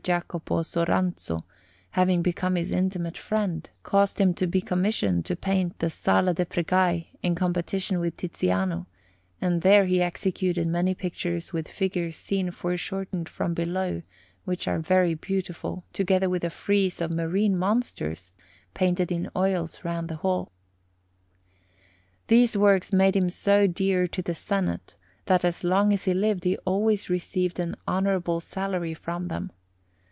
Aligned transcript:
Jacopo 0.03 0.63
Soranzo, 0.63 1.41
having 1.91 2.23
become 2.23 2.55
his 2.55 2.71
intimate 2.71 3.19
friend, 3.19 3.69
caused 3.83 4.19
him 4.19 4.33
to 4.33 4.47
be 4.47 4.59
commissioned 4.59 5.23
to 5.25 5.35
paint 5.35 5.77
the 5.77 5.91
Sala 5.91 6.33
de' 6.33 6.43
Pregai 6.43 7.09
in 7.21 7.35
competition 7.35 7.99
with 7.99 8.17
Tiziano; 8.17 8.87
and 9.39 9.61
there 9.61 9.85
he 9.85 10.01
executed 10.01 10.65
many 10.67 10.95
pictures 10.95 11.53
with 11.53 11.67
figures 11.67 12.15
seen 12.15 12.49
foreshortened 12.49 13.29
from 13.29 13.53
below, 13.53 14.01
which 14.43 14.67
are 14.67 14.79
very 14.79 15.13
beautiful, 15.13 15.85
together 15.93 16.31
with 16.31 16.43
a 16.43 16.49
frieze 16.49 16.99
of 16.99 17.11
marine 17.13 17.55
monsters 17.55 18.33
painted 18.73 19.11
in 19.11 19.29
oils 19.35 19.83
round 19.85 20.09
that 20.09 20.15
hall. 20.15 20.51
These 22.25 22.57
works 22.57 22.91
made 22.91 23.15
him 23.15 23.29
so 23.29 23.67
dear 23.67 24.07
to 24.07 24.23
the 24.23 24.33
Senate, 24.33 24.95
that 25.25 25.45
as 25.45 25.63
long 25.63 25.93
as 25.93 26.05
he 26.05 26.15
lived 26.15 26.43
he 26.43 26.57
always 26.65 27.07
received 27.07 27.59
an 27.59 27.75
honourable 27.87 28.39
salary 28.39 28.95
from 28.95 29.27
them. 29.27 29.51